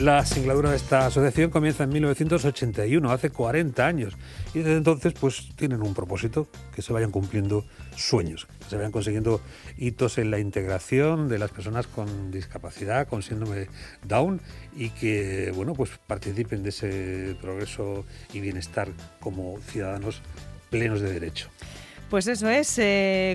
La 0.00 0.24
singladura 0.24 0.70
de 0.70 0.76
esta 0.76 1.06
asociación 1.06 1.50
comienza 1.50 1.82
en 1.82 1.90
1981, 1.90 3.10
hace 3.10 3.30
40 3.30 3.84
años, 3.84 4.16
y 4.54 4.58
desde 4.58 4.76
entonces 4.76 5.12
pues 5.12 5.48
tienen 5.56 5.82
un 5.82 5.92
propósito, 5.92 6.46
que 6.72 6.82
se 6.82 6.92
vayan 6.92 7.10
cumpliendo 7.10 7.64
sueños, 7.96 8.46
que 8.60 8.70
se 8.70 8.76
vayan 8.76 8.92
consiguiendo 8.92 9.40
hitos 9.76 10.18
en 10.18 10.30
la 10.30 10.38
integración 10.38 11.28
de 11.28 11.40
las 11.40 11.50
personas 11.50 11.88
con 11.88 12.30
discapacidad, 12.30 13.08
con 13.08 13.22
síndrome 13.22 13.66
Down, 14.04 14.40
y 14.76 14.90
que 14.90 15.50
bueno 15.52 15.74
pues 15.74 15.90
participen 16.06 16.62
de 16.62 16.68
ese 16.68 17.36
progreso 17.40 18.04
y 18.32 18.38
bienestar 18.38 18.90
como 19.18 19.58
ciudadanos 19.62 20.22
plenos 20.70 21.00
de 21.00 21.12
derecho. 21.12 21.48
Pues 22.10 22.26
eso 22.26 22.48
es, 22.48 22.80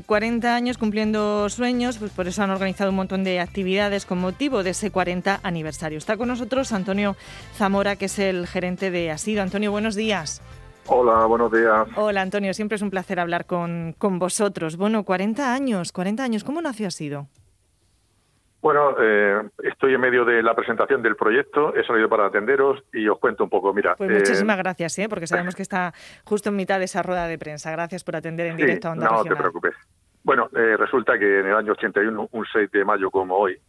40 0.08 0.48
eh, 0.48 0.52
años 0.52 0.80
cumpliendo 0.80 1.48
sueños, 1.50 2.00
pues 2.00 2.12
por 2.12 2.28
eso 2.28 2.42
han 2.42 2.50
organizado 2.50 2.90
un 2.90 2.96
montón 2.96 3.23
de 3.23 3.40
actividades 3.40 4.08
con 4.08 4.18
motivo 4.18 4.63
de 4.63 4.72
ese 4.72 4.90
40 4.90 5.41
aniversario. 5.44 5.99
Está 5.99 6.18
con 6.18 6.27
nosotros 6.27 6.72
Antonio 6.72 7.16
Zamora, 7.55 7.98
que 7.98 8.05
es 8.05 8.18
el 8.18 8.48
gerente 8.48 8.90
de 8.90 9.12
Asido. 9.12 9.44
Antonio, 9.44 9.70
buenos 9.70 9.94
días. 9.94 10.41
Hola, 10.88 11.26
buenos 11.27 11.52
días. 11.52 11.88
Hola, 11.96 12.22
Antonio, 12.22 12.52
siempre 12.55 12.77
es 12.77 12.82
un 12.82 12.90
placer 12.90 13.20
hablar 13.20 13.46
con, 13.46 13.94
con 13.99 14.18
vosotros. 14.18 14.76
Bueno, 14.76 15.04
40 15.04 15.54
años, 15.54 15.91
40 15.91 16.24
años, 16.24 16.44
¿cómo 16.44 16.60
nació 16.60 16.88
Asido? 16.88 17.27
Bueno, 18.63 18.95
eh, 18.98 19.41
estoy 19.62 19.94
en 19.94 19.99
medio 19.99 20.23
de 20.23 20.41
la 20.41 20.55
presentación 20.55 21.02
del 21.04 21.17
proyecto, 21.17 21.76
he 21.76 21.84
salido 21.84 22.08
para 22.08 22.27
atenderos 22.27 22.81
y 22.94 23.09
os 23.09 23.20
cuento 23.20 23.44
un 23.44 23.49
poco. 23.49 23.73
Mira, 23.73 23.98
pues 23.98 24.09
muchísimas 24.09 24.55
eh, 24.55 24.62
gracias, 24.63 24.98
¿eh? 24.99 25.09
porque 25.09 25.27
sabemos 25.27 25.54
que 25.58 25.63
está 25.63 25.94
justo 26.23 26.48
en 26.48 26.55
mitad 26.55 26.80
de 26.80 26.85
esa 26.85 27.04
rueda 27.04 27.27
de 27.27 27.38
prensa. 27.38 27.71
Gracias 27.73 28.05
por 28.05 28.16
atender 28.16 28.48
en 28.48 28.55
directo 28.55 28.88
a 28.88 28.91
Onda 28.94 29.09
No 29.09 29.23
te 29.26 29.35
preocupes. 29.35 29.76
Bueno, 30.23 30.48
eh, 30.55 30.77
resulta 30.77 31.20
que 31.20 31.41
en 31.41 31.48
el 31.48 31.55
año 31.55 31.73
81, 31.73 32.30
un 32.31 32.45
6 32.54 32.71
de 32.71 32.85
mayo 32.85 33.12
como 33.12 33.35
hoy, 33.35 33.59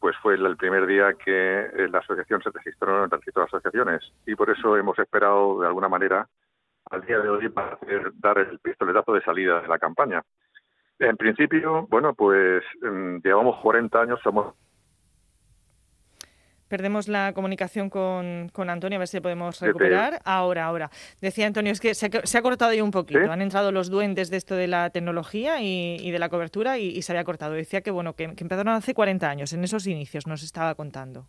pues 0.00 0.16
fue 0.20 0.34
el 0.34 0.56
primer 0.56 0.88
día 0.88 1.12
que 1.12 1.68
la 1.92 2.00
asociación 2.00 2.42
se 2.42 2.50
registró 2.50 2.98
en 2.98 3.04
el 3.04 3.10
registro 3.12 3.42
de 3.42 3.46
asociaciones 3.46 4.12
y 4.26 4.34
por 4.34 4.50
eso 4.50 4.76
hemos 4.76 4.98
esperado 4.98 5.60
de 5.60 5.68
alguna 5.68 5.88
manera 5.88 6.26
al 6.90 7.02
día 7.02 7.20
de 7.20 7.28
hoy 7.28 7.48
para 7.48 7.74
hacer, 7.74 8.10
dar 8.16 8.38
el 8.38 8.58
pistoletazo 8.58 9.12
de 9.12 9.22
salida 9.22 9.60
de 9.60 9.68
la 9.68 9.78
campaña. 9.78 10.20
En 11.02 11.16
principio, 11.16 11.86
bueno, 11.90 12.14
pues 12.14 12.62
mm, 12.80 13.16
llevamos 13.24 13.58
40 13.60 14.00
años, 14.00 14.20
somos 14.22 14.54
Perdemos 16.68 17.06
la 17.06 17.34
comunicación 17.34 17.90
con, 17.90 18.48
con, 18.50 18.70
Antonio, 18.70 18.96
a 18.96 19.00
ver 19.00 19.08
si 19.08 19.20
podemos 19.20 19.60
recuperar. 19.60 20.22
Ahora, 20.24 20.64
ahora. 20.64 20.90
Decía 21.20 21.46
Antonio, 21.46 21.70
es 21.70 21.80
que 21.80 21.92
se 21.94 22.06
ha, 22.06 22.42
cortado 22.42 22.70
ahí 22.70 22.80
un 22.80 22.90
poquito. 22.90 23.30
Han 23.30 23.42
entrado 23.42 23.72
los 23.72 23.90
duendes 23.90 24.30
de 24.30 24.38
esto 24.38 24.54
de 24.54 24.68
la 24.68 24.88
tecnología 24.88 25.60
y, 25.60 26.10
de 26.10 26.18
la 26.18 26.30
cobertura 26.30 26.78
y, 26.78 27.02
se 27.02 27.12
había 27.12 27.24
cortado. 27.24 27.52
Decía 27.52 27.82
que, 27.82 27.90
bueno, 27.90 28.14
que, 28.14 28.34
que, 28.34 28.44
empezaron 28.44 28.72
hace 28.72 28.94
40 28.94 29.28
años, 29.28 29.52
en 29.52 29.64
esos 29.64 29.86
inicios, 29.86 30.26
nos 30.26 30.42
estaba 30.42 30.74
contando. 30.74 31.26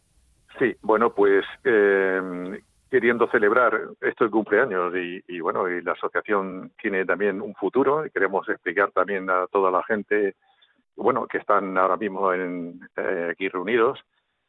Sí, 0.60 0.78
bueno, 0.82 1.14
pues 1.14 1.44
eh, 1.66 2.62
queriendo 2.94 3.28
celebrar 3.32 3.88
estos 4.02 4.30
cumpleaños 4.30 4.94
y, 4.96 5.40
bueno, 5.40 5.68
y 5.68 5.82
la 5.82 5.94
asociación 5.94 6.74
tiene 6.80 7.04
también 7.06 7.42
un 7.42 7.56
futuro 7.56 8.06
y 8.06 8.12
queremos 8.12 8.48
explicar 8.48 8.92
también 8.92 9.28
a 9.32 9.48
toda 9.48 9.72
la 9.72 9.82
gente, 9.84 10.36
bueno, 10.96 11.26
que 11.26 11.40
están 11.40 11.76
ahora 11.76 11.98
mismo 11.98 12.32
en, 12.32 12.80
eh, 12.96 13.30
aquí 13.32 13.50
reunidos 13.50 14.00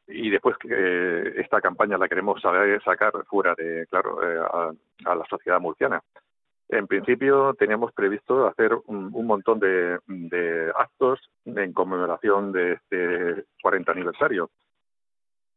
y 0.07 0.29
después 0.29 0.57
eh, 0.69 1.37
esta 1.39 1.63
campaña 1.63 1.97
la 1.97 2.07
queremos 2.07 2.43
sacar 2.43 3.13
fuera 3.31 3.55
de, 3.55 3.87
claro, 3.87 4.23
eh, 4.23 4.39
a, 5.07 5.15
la 5.15 5.25
sociedad 5.25 5.59
murciana. 5.59 6.03
En 6.69 6.87
principio 6.87 7.55
tenemos 7.55 7.93
previsto 7.93 8.47
hacer 8.47 8.75
un, 8.89 9.09
un 9.11 9.27
montón 9.27 9.59
de, 9.59 10.01
de, 10.07 10.71
actos 10.79 11.19
en 11.47 11.73
conmemoración 11.73 12.53
de 12.53 12.73
este 12.73 13.45
40 13.63 13.91
aniversario. 13.91 14.51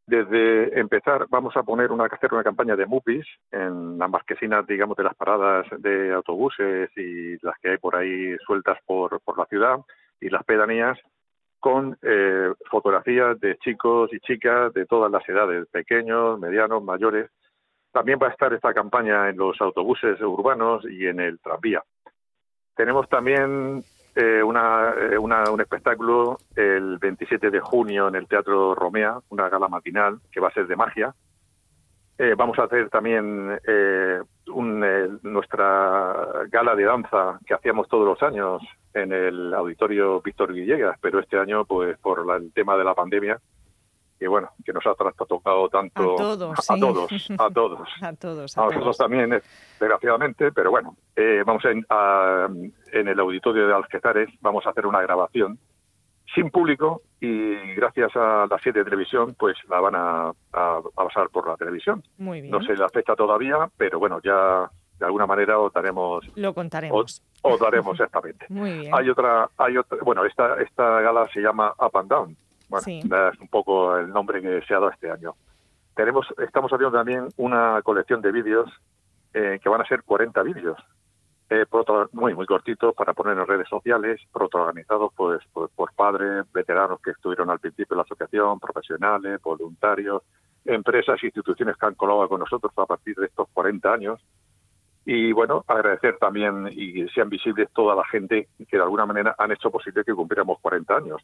Desde 0.08 0.80
empezar, 0.80 1.26
vamos 1.28 1.54
a 1.58 1.62
poner 1.62 1.92
una, 1.92 2.06
hacer 2.06 2.32
una 2.32 2.42
campaña 2.42 2.74
de 2.76 2.86
MUPIs 2.86 3.26
en 3.52 3.98
las 3.98 4.08
marquesinas, 4.08 4.66
digamos, 4.66 4.96
de 4.96 5.04
las 5.04 5.14
paradas 5.14 5.66
de 5.80 6.14
autobuses 6.14 6.88
y 6.96 7.36
las 7.44 7.58
que 7.58 7.72
hay 7.72 7.76
por 7.76 7.94
ahí 7.94 8.34
sueltas 8.46 8.78
por, 8.86 9.20
la 9.36 9.44
ciudad 9.44 9.80
y 10.18 10.30
las 10.30 10.42
pedanías, 10.44 10.98
con 11.60 11.98
eh, 12.00 12.54
fotografías 12.70 13.38
de 13.38 13.58
chicos 13.58 14.10
y 14.14 14.20
chicas 14.20 14.72
de 14.72 14.86
todas 14.86 15.12
las 15.12 15.28
edades, 15.28 15.68
pequeños, 15.68 16.40
medianos, 16.40 16.82
mayores. 16.82 17.30
También 17.92 18.18
va 18.18 18.28
a 18.28 18.30
estar 18.30 18.50
esta 18.54 18.72
campaña 18.72 19.28
en 19.28 19.36
los 19.36 19.60
autobuses 19.60 20.18
urbanos 20.22 20.86
y 20.88 21.06
en 21.06 21.20
el 21.20 21.38
tranvía. 21.38 21.82
Tenemos 22.74 23.06
también 23.10 23.84
eh, 24.18 24.42
una, 24.42 24.92
eh, 25.12 25.16
una, 25.16 25.48
un 25.48 25.60
espectáculo 25.60 26.38
el 26.56 26.98
27 26.98 27.50
de 27.50 27.60
junio 27.60 28.08
en 28.08 28.16
el 28.16 28.26
Teatro 28.26 28.74
Romea, 28.74 29.20
una 29.28 29.48
gala 29.48 29.68
matinal 29.68 30.18
que 30.32 30.40
va 30.40 30.48
a 30.48 30.52
ser 30.52 30.66
de 30.66 30.74
magia. 30.74 31.14
Eh, 32.18 32.34
vamos 32.36 32.58
a 32.58 32.64
hacer 32.64 32.90
también 32.90 33.56
eh, 33.64 34.20
un, 34.48 35.20
nuestra 35.22 36.46
gala 36.50 36.74
de 36.74 36.82
danza 36.82 37.38
que 37.46 37.54
hacíamos 37.54 37.86
todos 37.86 38.06
los 38.06 38.20
años 38.24 38.60
en 38.92 39.12
el 39.12 39.54
auditorio 39.54 40.20
Víctor 40.20 40.52
Villegas, 40.52 40.98
pero 41.00 41.20
este 41.20 41.38
año, 41.38 41.64
pues 41.64 41.96
por 41.98 42.26
el 42.36 42.52
tema 42.52 42.76
de 42.76 42.82
la 42.82 42.94
pandemia, 42.94 43.38
que 44.18 44.26
bueno, 44.28 44.50
que 44.64 44.72
nos 44.72 44.84
ha 44.86 44.94
tocado 44.94 45.68
tanto 45.68 46.14
a 46.14 46.16
todos, 46.16 46.70
a, 46.70 46.76
todos, 46.78 47.30
a 47.38 47.50
todos, 47.50 47.88
a 48.02 48.12
todos, 48.14 48.58
a, 48.58 48.64
nosotros 48.64 48.98
también, 48.98 49.32
eh, 49.32 49.42
desgraciadamente, 49.78 50.50
pero 50.52 50.70
bueno, 50.70 50.96
eh, 51.14 51.42
vamos 51.46 51.64
en, 51.66 51.86
a, 51.88 52.48
en 52.92 53.08
el 53.08 53.20
auditorio 53.20 53.66
de 53.66 53.74
Algetares, 53.74 54.28
vamos 54.40 54.66
a 54.66 54.70
hacer 54.70 54.86
una 54.86 55.00
grabación 55.00 55.58
sin 56.34 56.50
público 56.50 57.02
y 57.20 57.74
gracias 57.74 58.14
a 58.16 58.46
la 58.50 58.58
serie 58.58 58.80
de 58.80 58.90
televisión, 58.90 59.34
pues 59.38 59.56
la 59.68 59.80
van 59.80 59.94
a, 59.94 60.32
a, 60.52 60.80
pasar 60.94 61.30
por 61.30 61.48
la 61.48 61.56
televisión. 61.56 62.02
Muy 62.18 62.42
bien. 62.42 62.50
No 62.50 62.62
sé 62.62 62.76
la 62.76 62.88
fecha 62.88 63.16
todavía, 63.16 63.70
pero 63.76 63.98
bueno, 63.98 64.20
ya 64.22 64.70
de 64.98 65.06
alguna 65.06 65.26
manera 65.26 65.58
os 65.58 65.72
daremos. 65.72 66.26
Lo 66.36 66.52
contaremos. 66.52 67.22
Os, 67.42 67.60
daremos 67.60 67.94
exactamente. 67.94 68.46
Muy 68.50 68.78
bien. 68.80 68.94
Hay 68.94 69.08
otra, 69.08 69.48
hay 69.56 69.78
otra, 69.78 69.98
bueno, 70.02 70.24
esta, 70.24 70.60
esta 70.60 71.00
gala 71.00 71.26
se 71.32 71.40
llama 71.40 71.72
Up 71.78 71.96
and 71.96 72.10
Down 72.10 72.36
bueno, 72.68 72.86
es 72.86 73.40
un 73.40 73.48
poco 73.48 73.96
el 73.96 74.10
nombre 74.10 74.42
que 74.42 74.62
se 74.66 74.74
ha 74.74 74.78
dado 74.78 74.90
este 74.90 75.10
año. 75.10 75.34
Tenemos, 75.94 76.26
estamos 76.38 76.70
haciendo 76.72 76.96
también 76.96 77.28
una 77.36 77.80
colección 77.82 78.20
de 78.20 78.30
vídeos 78.30 78.70
eh, 79.34 79.58
que 79.62 79.68
van 79.68 79.80
a 79.80 79.86
ser 79.86 80.02
40 80.04 80.42
vídeos, 80.42 80.78
eh, 81.50 81.64
muy 82.12 82.34
muy 82.34 82.46
cortitos 82.46 82.94
para 82.94 83.14
poner 83.14 83.36
en 83.36 83.46
redes 83.46 83.68
sociales, 83.68 84.20
protaganizados 84.32 85.12
pues, 85.16 85.40
por, 85.52 85.70
por, 85.70 85.92
padres, 85.94 86.44
veteranos 86.52 87.00
que 87.00 87.10
estuvieron 87.10 87.50
al 87.50 87.58
principio 87.58 87.94
de 87.94 87.96
la 87.96 88.02
asociación, 88.02 88.60
profesionales, 88.60 89.40
voluntarios, 89.42 90.22
empresas, 90.64 91.22
instituciones 91.22 91.76
que 91.76 91.86
han 91.86 91.94
colaborado 91.94 92.28
con 92.28 92.40
nosotros 92.40 92.72
a 92.76 92.86
partir 92.86 93.16
de 93.16 93.26
estos 93.26 93.48
40 93.52 93.92
años. 93.92 94.20
Y 95.04 95.32
bueno, 95.32 95.64
agradecer 95.66 96.18
también 96.18 96.68
y 96.70 97.08
sean 97.08 97.30
visibles 97.30 97.70
toda 97.72 97.94
la 97.94 98.04
gente 98.04 98.48
que 98.68 98.76
de 98.76 98.82
alguna 98.82 99.06
manera 99.06 99.34
han 99.38 99.52
hecho 99.52 99.70
posible 99.70 100.04
que 100.04 100.14
cumpliéramos 100.14 100.58
40 100.60 100.96
años 100.96 101.22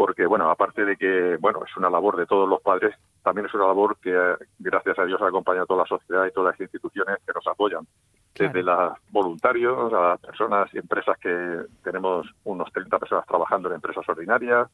porque, 0.00 0.24
bueno, 0.24 0.50
aparte 0.50 0.86
de 0.86 0.96
que, 0.96 1.36
bueno, 1.36 1.60
es 1.62 1.76
una 1.76 1.90
labor 1.90 2.16
de 2.16 2.24
todos 2.24 2.48
los 2.48 2.62
padres, 2.62 2.96
también 3.22 3.46
es 3.46 3.52
una 3.52 3.66
labor 3.66 3.98
que, 4.00 4.34
gracias 4.58 4.98
a 4.98 5.04
Dios, 5.04 5.20
acompaña 5.20 5.60
a 5.60 5.66
toda 5.66 5.82
la 5.82 5.86
sociedad 5.86 6.24
y 6.24 6.32
todas 6.32 6.54
las 6.54 6.60
instituciones 6.62 7.18
que 7.26 7.34
nos 7.34 7.46
apoyan. 7.46 7.86
Desde 8.34 8.62
los 8.62 8.94
voluntarios 9.10 9.92
a 9.92 10.00
las 10.08 10.20
personas 10.20 10.72
y 10.72 10.78
empresas 10.78 11.18
que 11.18 11.64
tenemos 11.84 12.26
unos 12.44 12.72
30 12.72 12.98
personas 12.98 13.26
trabajando 13.26 13.68
en 13.68 13.74
empresas 13.74 14.08
ordinarias, 14.08 14.70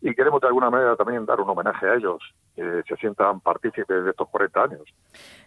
y 0.00 0.12
queremos 0.12 0.40
de 0.40 0.48
alguna 0.48 0.70
manera 0.70 0.96
también 0.96 1.24
dar 1.24 1.40
un 1.40 1.50
homenaje 1.50 1.86
a 1.86 1.94
ellos, 1.94 2.20
se 2.86 2.96
sientan 2.96 3.40
partícipes 3.40 4.04
de 4.04 4.10
estos 4.10 4.28
40 4.28 4.62
años. 4.62 4.82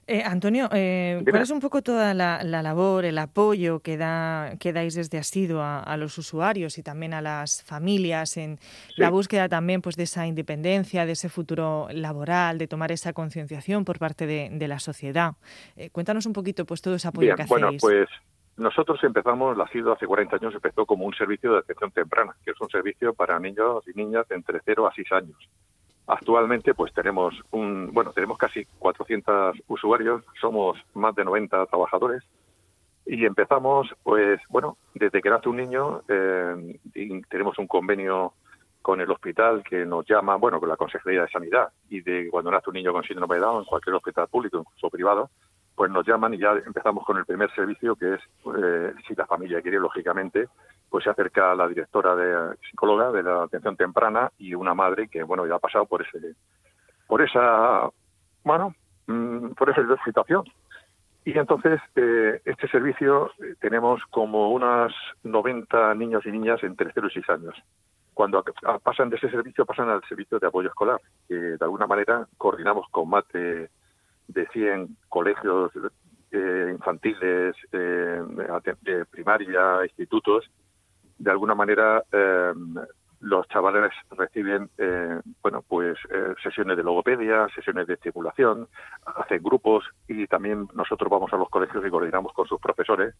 Eh, 0.07 0.23
Antonio, 0.25 0.67
eh, 0.71 1.23
¿cuál 1.29 1.43
es 1.43 1.51
un 1.51 1.59
poco 1.59 1.81
toda 1.81 2.13
la, 2.13 2.43
labor, 2.43 3.05
el 3.05 3.17
apoyo 3.17 3.79
que, 3.79 3.97
da, 3.97 4.53
que 4.59 4.73
dais 4.73 4.95
desde 4.95 5.17
Asido 5.17 5.61
a, 5.63 5.95
los 5.97 6.17
usuarios 6.17 6.77
y 6.77 6.83
también 6.83 7.13
a 7.13 7.21
las 7.21 7.63
familias 7.63 8.37
en 8.37 8.59
la 8.97 9.09
búsqueda 9.09 9.47
también 9.47 9.81
pues, 9.81 9.95
de 9.95 10.03
esa 10.03 10.25
independencia, 10.25 11.05
de 11.05 11.13
ese 11.13 11.29
futuro 11.29 11.87
laboral, 11.91 12.57
de 12.57 12.67
tomar 12.67 12.91
esa 12.91 13.13
concienciación 13.13 13.85
por 13.85 13.99
parte 13.99 14.25
de, 14.25 14.67
la 14.67 14.79
sociedad? 14.79 15.33
Eh, 15.75 15.89
cuéntanos 15.91 16.25
un 16.25 16.33
poquito 16.33 16.65
pues 16.65 16.81
todo 16.81 16.95
ese 16.95 17.07
apoyo 17.07 17.35
que 17.35 17.43
hacéis. 17.43 17.49
Bueno, 17.49 17.77
pues 17.79 18.09
nosotros 18.57 19.03
empezamos, 19.03 19.57
la 19.57 19.67
CIDO 19.67 19.93
hace 19.93 20.05
40 20.05 20.35
años 20.35 20.53
empezó 20.53 20.85
como 20.85 21.05
un 21.05 21.13
servicio 21.13 21.53
de 21.53 21.59
atención 21.59 21.91
temprana, 21.91 22.35
que 22.43 22.51
es 22.51 22.61
un 22.61 22.69
servicio 22.69 23.13
para 23.13 23.39
niños 23.39 23.83
y 23.87 23.97
niñas 23.97 24.27
de 24.27 24.35
entre 24.35 24.59
0 24.63 24.87
a 24.87 24.93
6 24.93 25.11
años. 25.11 25.37
Actualmente, 26.07 26.73
pues 26.73 26.93
tenemos 26.93 27.33
un, 27.51 27.91
bueno, 27.93 28.11
tenemos 28.11 28.37
casi 28.37 28.65
400 28.79 29.57
usuarios, 29.67 30.23
somos 30.39 30.77
más 30.93 31.15
de 31.15 31.23
90 31.23 31.65
trabajadores 31.67 32.23
y 33.05 33.25
empezamos, 33.25 33.87
pues, 34.03 34.39
bueno, 34.49 34.77
desde 34.93 35.21
que 35.21 35.29
nace 35.29 35.49
un 35.49 35.57
niño, 35.57 36.01
eh, 36.07 36.79
tenemos 37.29 37.57
un 37.59 37.67
convenio 37.67 38.33
con 38.81 38.99
el 38.99 39.11
hospital 39.11 39.63
que 39.63 39.85
nos 39.85 40.05
llama, 40.07 40.35
bueno, 40.35 40.59
con 40.59 40.69
la 40.69 40.75
Consejería 40.75 41.21
de 41.21 41.29
Sanidad 41.29 41.69
y 41.89 42.01
de 42.01 42.29
cuando 42.29 42.51
nace 42.51 42.69
un 42.69 42.75
niño 42.75 42.91
con 42.91 43.03
síndrome 43.03 43.35
de 43.35 43.41
Down 43.41 43.59
en 43.59 43.65
cualquier 43.65 43.95
hospital 43.95 44.27
público, 44.27 44.57
incluso 44.57 44.89
privado, 44.89 45.29
pues 45.75 45.91
nos 45.91 46.05
llaman 46.05 46.33
y 46.33 46.39
ya 46.39 46.51
empezamos 46.65 47.05
con 47.05 47.17
el 47.17 47.25
primer 47.25 47.51
servicio, 47.53 47.95
que 47.95 48.15
es, 48.15 48.21
eh, 48.57 48.93
si 49.07 49.15
la 49.15 49.25
familia 49.25 49.61
quiere, 49.61 49.79
lógicamente, 49.79 50.47
pues 50.91 51.05
se 51.05 51.09
acerca 51.09 51.55
la 51.55 51.69
directora 51.69 52.15
de 52.15 52.57
psicóloga 52.69 53.11
de 53.11 53.23
la 53.23 53.43
atención 53.43 53.77
temprana 53.77 54.29
y 54.37 54.53
una 54.53 54.73
madre 54.73 55.07
que, 55.07 55.23
bueno, 55.23 55.47
ya 55.47 55.55
ha 55.55 55.59
pasado 55.59 55.85
por 55.85 56.01
ese 56.01 56.35
por 57.07 57.21
esa 57.21 57.89
bueno, 58.43 58.75
mm, 59.07 59.51
por 59.51 59.69
esa 59.69 59.81
situación. 60.03 60.43
Y 61.23 61.37
entonces, 61.37 61.79
eh, 61.95 62.41
este 62.45 62.67
servicio 62.67 63.27
eh, 63.39 63.55
tenemos 63.59 64.01
como 64.09 64.51
unas 64.51 64.91
90 65.23 65.93
niños 65.95 66.25
y 66.25 66.31
niñas 66.31 66.61
entre 66.63 66.91
0 66.93 67.07
y 67.09 67.13
6 67.13 67.29
años. 67.29 67.55
Cuando 68.13 68.43
pasan 68.83 69.09
de 69.09 69.15
ese 69.15 69.29
servicio, 69.29 69.65
pasan 69.65 69.89
al 69.89 70.03
servicio 70.03 70.39
de 70.39 70.47
apoyo 70.47 70.67
escolar, 70.67 70.99
que 71.27 71.35
de 71.35 71.57
alguna 71.61 71.87
manera 71.87 72.27
coordinamos 72.37 72.85
con 72.91 73.09
más 73.09 73.23
de, 73.29 73.69
100 74.51 74.97
colegios 75.07 75.71
eh, 76.31 76.69
infantiles, 76.71 77.55
de 77.71 79.05
primaria, 79.09 79.85
institutos. 79.85 80.49
De 81.21 81.29
alguna 81.29 81.53
manera, 81.53 82.03
los 83.21 83.47
chavales 83.49 83.91
reciben 84.09 84.69
eh, 84.77 85.19
bueno 85.43 85.63
pues 85.67 85.97
eh, 86.09 86.33
sesiones 86.41 86.75
de 86.75 86.83
logopedia 86.83 87.47
sesiones 87.53 87.85
de 87.85 87.93
estimulación 87.93 88.67
hacen 89.05 89.43
grupos 89.43 89.85
y 90.07 90.25
también 90.25 90.67
nosotros 90.73 91.09
vamos 91.09 91.31
a 91.31 91.37
los 91.37 91.47
colegios 91.49 91.85
y 91.85 91.89
coordinamos 91.89 92.33
con 92.33 92.47
sus 92.47 92.59
profesores 92.59 93.13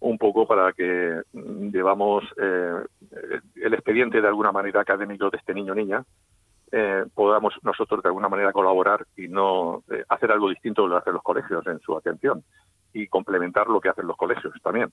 un 0.00 0.16
poco 0.16 0.46
para 0.46 0.72
que 0.72 1.20
mm, 1.32 1.68
llevamos 1.68 2.24
eh, 2.40 2.82
el 3.56 3.74
expediente 3.74 4.22
de 4.22 4.28
alguna 4.28 4.52
manera 4.52 4.80
académico 4.80 5.28
de 5.28 5.36
este 5.36 5.54
niño 5.54 5.72
o 5.72 5.76
niña 5.76 6.04
podamos 7.14 7.52
nosotros 7.62 8.02
de 8.02 8.08
alguna 8.08 8.30
manera 8.30 8.50
colaborar 8.50 9.06
y 9.14 9.28
no 9.28 9.82
hacer 10.08 10.32
algo 10.32 10.48
distinto 10.48 10.80
de 10.80 10.88
lo 10.88 10.94
que 10.94 11.00
hacen 11.00 11.12
los 11.12 11.22
colegios 11.22 11.66
en 11.66 11.78
su 11.80 11.94
atención 11.94 12.42
y 12.94 13.08
complementar 13.08 13.66
lo 13.66 13.78
que 13.78 13.90
hacen 13.90 14.06
los 14.06 14.16
colegios 14.16 14.54
también 14.62 14.90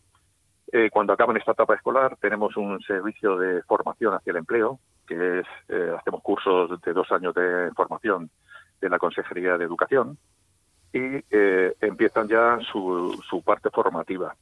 eh, 0.71 0.89
cuando 0.92 1.13
acaban 1.13 1.38
esta 1.38 1.54
etapa 1.54 1.74
escolar 1.74 2.16
tenemos 2.18 2.56
un 2.56 2.80
servicio 2.81 3.38
de 3.38 3.63
formación 3.63 4.13
hacia 4.13 4.31
el 4.31 4.38
empleo, 4.38 4.80
que 5.07 5.39
es, 5.39 5.48
eh, 5.68 5.95
hacemos 5.98 6.21
cursos 6.21 6.80
de 6.81 6.94
dos 6.94 7.12
años 7.12 7.33
de 7.33 7.71
formación 7.75 8.30
de 8.80 8.89
la 8.89 9.00
Consejería 9.00 9.57
de 9.57 9.66
Educación 9.66 10.18
y 10.94 11.24
eh, 11.31 11.75
empiezan 11.81 12.27
ya 12.27 12.60
su, 12.71 13.19
su 13.27 13.42
parte 13.42 13.69
formativa. 13.71 14.36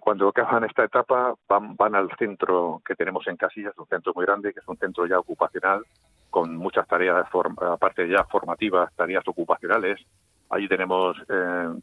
cuando 0.00 0.28
acaban 0.28 0.64
esta 0.64 0.84
etapa 0.84 1.34
van, 1.46 1.76
van 1.76 1.94
al 1.94 2.08
centro 2.18 2.80
que 2.82 2.94
tenemos 2.94 3.26
en 3.26 3.36
Casillas, 3.36 3.76
un 3.76 3.86
centro 3.86 4.12
muy 4.14 4.24
grande, 4.24 4.54
que 4.54 4.60
es 4.60 4.68
un 4.68 4.78
centro 4.78 5.06
ya 5.06 5.18
ocupacional, 5.18 5.84
con 6.30 6.56
muchas 6.56 6.88
tareas, 6.88 7.26
aparte 7.60 8.08
ya 8.08 8.24
formativas, 8.24 8.90
tareas 8.94 9.26
ocupacionales. 9.28 10.00
Allí 10.48 10.66
tenemos 10.68 11.16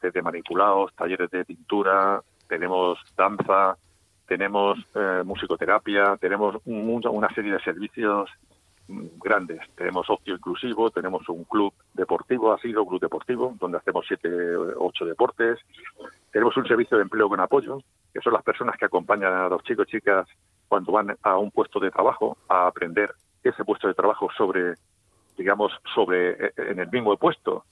desde 0.01 0.21
manipulados, 0.21 0.93
talleres 0.95 1.29
de 1.29 1.45
pintura, 1.45 2.21
tenemos 2.53 2.99
danza, 3.17 3.75
tenemos 4.27 4.77
eh, 4.93 5.23
musicoterapia, 5.25 6.17
tenemos 6.17 6.57
una 6.65 7.33
serie 7.33 7.53
de 7.53 7.59
servicios 7.61 8.29
grandes. 8.87 9.59
Tenemos 9.75 10.07
ocio 10.07 10.35
inclusivo, 10.35 10.91
tenemos 10.91 11.27
un 11.29 11.45
club 11.45 11.73
deportivo, 11.95 12.53
ha 12.53 12.59
sido 12.59 12.83
un 12.83 12.89
club 12.89 13.01
deportivo, 13.01 13.55
donde 13.59 13.79
hacemos 13.79 14.05
siete, 14.07 14.29
ocho 14.77 15.03
deportes. 15.03 15.57
Tenemos 16.31 16.55
un 16.55 16.67
servicio 16.67 16.97
de 16.97 17.03
empleo 17.03 17.27
con 17.27 17.39
apoyo, 17.39 17.79
que 18.13 18.21
son 18.21 18.33
las 18.33 18.43
personas 18.43 18.77
que 18.77 18.85
acompañan 18.85 19.33
a 19.33 19.49
los 19.49 19.63
chicos 19.63 19.87
y 19.87 19.93
chicas 19.93 20.27
cuando 20.67 20.91
van 20.91 21.17
a 21.23 21.37
un 21.37 21.49
puesto 21.49 21.79
de 21.79 21.89
trabajo 21.89 22.37
a 22.49 22.67
aprender 22.67 23.15
ese 23.43 23.65
puesto 23.65 23.87
de 23.87 23.95
trabajo 23.95 24.29
sobre, 24.37 24.75
digamos, 25.39 25.71
sobre 25.95 26.31
eh, 26.33 26.53
en 26.57 26.79
el 26.79 26.91
mismo 26.91 27.17
puesto 27.17 27.65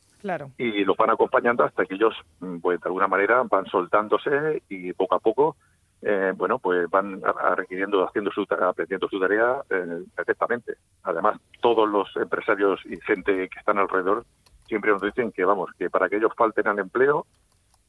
y 0.57 0.83
los 0.85 0.97
van 0.97 1.09
acompañando 1.09 1.63
hasta 1.63 1.85
que 1.85 1.95
ellos, 1.95 2.13
mm, 2.39 2.59
pues 2.59 2.79
de 2.79 2.88
alguna 2.88 3.07
manera, 3.07 3.44
van 3.50 3.65
soltándose 3.65 4.62
y 4.69 4.94
poco 4.94 5.15
a 5.15 5.19
poco, 5.19 5.56
eh, 6.01 6.33
bueno, 6.35 6.59
pues 6.59 6.89
van 6.89 7.21
requiriendo, 7.56 8.07
haciendo 8.07 8.31
su, 8.31 8.45
aprendiendo 8.50 9.07
su 9.07 9.19
tarea 9.19 9.62
eh, 9.69 10.03
perfectamente. 10.15 10.75
Además, 11.03 11.39
todos 11.62 11.88
los 11.88 12.15
empresarios 12.15 12.79
y 12.85 13.00
gente 13.01 13.50
que 13.50 13.59
están 13.59 13.77
alrededor 13.77 14.25
siempre 14.68 14.91
nos 14.91 15.01
dicen 15.01 15.31
que, 15.31 15.45
vamos, 15.45 15.69
que 15.77 15.89
para 15.89 16.09
que 16.09 16.18
ellos 16.18 16.31
falten 16.35 16.67
al 16.67 16.79
empleo 16.79 17.25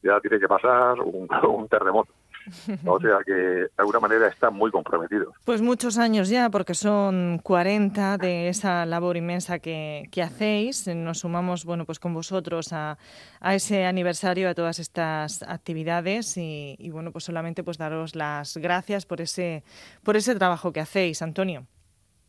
ya 0.03 0.19
tiene 0.19 0.39
que 0.39 0.47
pasar 0.47 0.99
un 0.99 1.27
terremoto. 1.69 2.11
O 2.85 2.99
sea 2.99 3.19
que 3.25 3.33
de 3.33 3.69
alguna 3.77 3.99
manera 3.99 4.27
están 4.27 4.53
muy 4.53 4.71
comprometidos. 4.71 5.33
Pues 5.45 5.61
muchos 5.61 5.97
años 5.97 6.29
ya, 6.29 6.49
porque 6.49 6.73
son 6.73 7.39
40 7.41 8.17
de 8.17 8.49
esa 8.49 8.85
labor 8.85 9.17
inmensa 9.17 9.59
que, 9.59 10.09
hacéis. 10.23 10.87
Nos 10.87 11.19
sumamos 11.19 11.65
bueno, 11.65 11.85
pues 11.85 11.99
con 11.99 12.13
vosotros 12.13 12.73
a, 12.73 12.97
ese 13.41 13.85
aniversario, 13.85 14.49
a 14.49 14.53
todas 14.53 14.79
estas 14.79 15.43
actividades 15.43 16.37
y, 16.37 16.89
bueno, 16.91 17.11
pues 17.11 17.25
solamente 17.25 17.63
pues 17.63 17.77
daros 17.77 18.15
las 18.15 18.57
gracias 18.57 19.05
por 19.05 19.21
ese, 19.21 19.63
por 20.03 20.15
ese 20.15 20.35
trabajo 20.35 20.71
que 20.71 20.79
hacéis, 20.79 21.21
Antonio. 21.21 21.65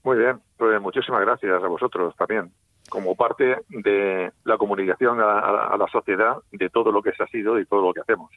Muy 0.02 0.19
bien, 0.19 0.40
pues 0.56 0.81
muchísimas 0.81 1.20
gracias 1.22 1.62
a 1.62 1.66
vosotros 1.66 2.14
también 2.16 2.52
como 2.88 3.14
parte 3.14 3.56
de 3.69 4.32
la 4.44 4.58
comunicación 4.58 5.20
a, 5.20 5.76
la 5.76 5.87
sociedad 5.90 6.37
de 6.52 6.69
todo 6.70 6.93
lo 6.93 7.02
que 7.02 7.12
se 7.12 7.22
ha 7.22 7.26
sido 7.26 7.58
y 7.58 7.66
todo 7.66 7.82
lo 7.82 7.94
que 7.94 8.00
hacemos. 8.00 8.31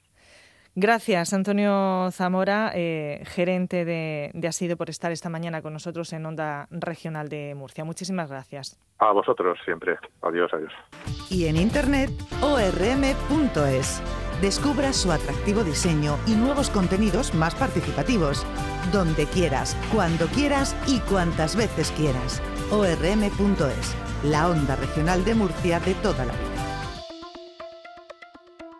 Gracias, 0.80 1.34
Antonio 1.34 2.12
Zamora, 2.12 2.72
eh, 2.76 3.24
gerente 3.26 3.84
de, 3.84 4.30
de, 4.36 4.48
Asido, 4.48 4.78
por 4.78 4.92
estar 4.92 5.12
esta 5.12 5.28
mañana 5.28 5.64
con 5.64 5.74
nosotros 5.74 6.14
en 6.14 6.24
Onda 6.24 6.68
Regional 6.70 7.30
de 7.30 7.56
Murcia. 7.56 7.84
Muchísimas 7.84 8.30
gracias. 8.30 8.80
A 9.00 9.12
vosotros 9.12 9.58
siempre. 9.66 9.98
Adiós, 10.22 10.52
adiós. 10.54 10.72
Y 11.32 11.48
en 11.48 11.58
internet, 11.58 12.12
orm.es. 12.44 14.04
Descubra 14.40 14.94
su 14.94 15.12
atractivo 15.12 15.64
diseño 15.64 16.16
y 16.28 16.36
nuevos 16.36 16.70
contenidos 16.70 17.34
más 17.34 17.56
participativos. 17.56 18.46
Donde 18.92 19.26
quieras, 19.26 19.76
cuando 19.92 20.28
quieras 20.28 20.76
y 20.86 21.00
cuantas 21.00 21.56
veces 21.56 21.92
quieras. 21.94 22.40
orm.es, 22.70 23.96
la 24.24 24.48
onda 24.48 24.76
regional 24.76 25.26
de 25.26 25.34
Murcia 25.34 25.80
de 25.80 25.96
toda 25.96 26.26
la 26.26 26.34
vida. 26.34 26.47